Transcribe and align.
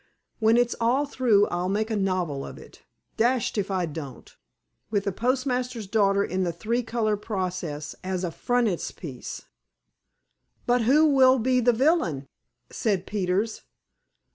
When 0.39 0.57
it's 0.57 0.73
all 0.81 1.05
through 1.05 1.45
I'll 1.49 1.69
make 1.69 1.91
a 1.91 1.95
novel 1.95 2.43
of 2.43 2.57
it, 2.57 2.81
dashed 3.17 3.55
if 3.55 3.69
I 3.69 3.85
don't, 3.85 4.35
with 4.89 5.03
the 5.03 5.11
postmaster's 5.11 5.85
daughter 5.85 6.23
in 6.23 6.41
the 6.41 6.51
three 6.51 6.81
color 6.81 7.15
process 7.15 7.93
as 8.03 8.23
a 8.23 8.31
frontispiece." 8.31 9.43
"But 10.65 10.81
who 10.89 11.05
will 11.05 11.37
be 11.37 11.59
the 11.59 11.71
villain?" 11.73 12.27
said 12.71 13.05
Peters. 13.05 13.61